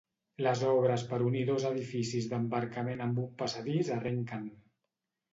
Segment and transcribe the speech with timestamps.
[0.45, 4.49] Les obres per unir dos edificis d'embarcament amb un passadís arrenquen.